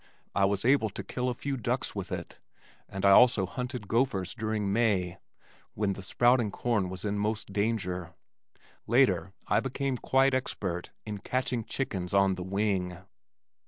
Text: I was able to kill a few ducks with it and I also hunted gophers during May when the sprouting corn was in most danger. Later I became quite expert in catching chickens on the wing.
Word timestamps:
I 0.33 0.45
was 0.45 0.65
able 0.65 0.89
to 0.89 1.03
kill 1.03 1.29
a 1.29 1.35
few 1.35 1.57
ducks 1.57 1.93
with 1.93 2.11
it 2.11 2.39
and 2.89 3.05
I 3.05 3.11
also 3.11 3.45
hunted 3.45 3.87
gophers 3.87 4.33
during 4.33 4.73
May 4.73 5.19
when 5.75 5.93
the 5.93 6.01
sprouting 6.01 6.49
corn 6.49 6.89
was 6.89 7.05
in 7.05 7.19
most 7.19 7.53
danger. 7.53 8.15
Later 8.87 9.31
I 9.45 9.59
became 9.59 9.97
quite 9.97 10.33
expert 10.33 10.89
in 11.05 11.19
catching 11.19 11.63
chickens 11.65 12.15
on 12.15 12.33
the 12.33 12.41
wing. 12.43 12.97